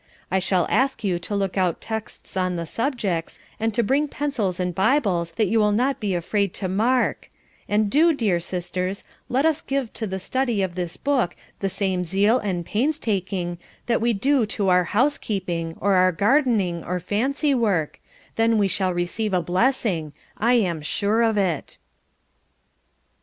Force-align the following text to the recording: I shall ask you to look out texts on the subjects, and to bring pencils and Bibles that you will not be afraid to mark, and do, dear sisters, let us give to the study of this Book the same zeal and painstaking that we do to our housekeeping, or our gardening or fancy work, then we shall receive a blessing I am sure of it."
I 0.31 0.39
shall 0.39 0.65
ask 0.67 1.03
you 1.03 1.19
to 1.19 1.35
look 1.35 1.59
out 1.59 1.79
texts 1.79 2.35
on 2.35 2.55
the 2.55 2.65
subjects, 2.65 3.37
and 3.59 3.71
to 3.75 3.83
bring 3.83 4.07
pencils 4.07 4.59
and 4.59 4.73
Bibles 4.73 5.33
that 5.33 5.45
you 5.45 5.59
will 5.59 5.71
not 5.71 5.99
be 5.99 6.15
afraid 6.15 6.55
to 6.55 6.67
mark, 6.67 7.29
and 7.69 7.87
do, 7.87 8.11
dear 8.11 8.39
sisters, 8.39 9.03
let 9.29 9.45
us 9.45 9.61
give 9.61 9.93
to 9.93 10.07
the 10.07 10.17
study 10.17 10.63
of 10.63 10.73
this 10.73 10.97
Book 10.97 11.35
the 11.59 11.69
same 11.69 12.03
zeal 12.03 12.39
and 12.39 12.65
painstaking 12.65 13.59
that 13.85 14.01
we 14.01 14.11
do 14.11 14.47
to 14.47 14.69
our 14.69 14.85
housekeeping, 14.85 15.77
or 15.79 15.93
our 15.93 16.11
gardening 16.11 16.83
or 16.83 16.99
fancy 16.99 17.53
work, 17.53 17.99
then 18.37 18.57
we 18.57 18.67
shall 18.67 18.95
receive 18.95 19.35
a 19.35 19.39
blessing 19.43 20.13
I 20.35 20.53
am 20.55 20.81
sure 20.81 21.21
of 21.21 21.37
it." 21.37 21.77